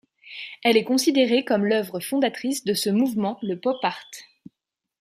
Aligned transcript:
Elle 0.63 0.77
est 0.77 0.83
considérée 0.83 1.45
comme 1.45 1.63
l’œuvre 1.63 1.99
fondatrice 1.99 2.63
de 2.65 2.73
ce 2.73 2.89
mouvement 2.89 3.37
le 3.43 3.59
pop 3.59 3.77
art. 3.83 4.09